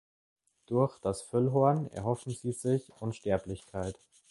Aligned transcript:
Durch 0.65 0.97
das 1.01 1.21
Füllhorn 1.21 1.85
erhoffen 1.91 2.31
sie 2.33 2.53
sich 2.53 2.91
Unsterblichkeit. 2.99 3.99